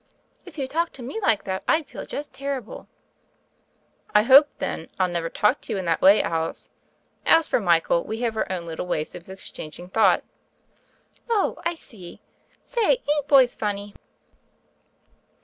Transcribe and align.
If 0.47 0.57
you 0.57 0.65
talked 0.67 0.95
to 0.95 1.03
me 1.03 1.19
like 1.19 1.43
that 1.43 1.61
I'd 1.67 1.85
feel 1.85 2.07
just 2.07 2.33
terrible." 2.33 2.87
"I 4.15 4.23
hope, 4.23 4.49
then, 4.57 4.89
I'll 4.99 5.07
never 5.07 5.29
talk 5.29 5.61
to 5.61 5.73
you 5.73 5.77
in 5.77 5.85
that 5.85 6.01
way, 6.01 6.23
Alice. 6.23 6.71
As 7.23 7.47
for 7.47 7.59
Michael, 7.59 8.03
we 8.03 8.21
have 8.21 8.35
our 8.35 8.51
own 8.51 8.65
little 8.65 8.87
ways 8.87 9.13
of 9.13 9.29
exchanging 9.29 9.89
thought." 9.89 10.23
"Oh, 11.29 11.61
I 11.65 11.75
see! 11.75 12.19
Say, 12.63 13.03
ain't 13.07 13.27
boys 13.27 13.53
funny?" 13.55 13.93